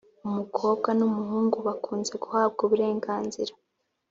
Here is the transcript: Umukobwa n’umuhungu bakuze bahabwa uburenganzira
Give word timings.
Umukobwa 0.27 0.89
n’umuhungu 0.99 1.57
bakuze 1.67 2.11
bahabwa 2.23 2.61
uburenganzira 2.67 3.53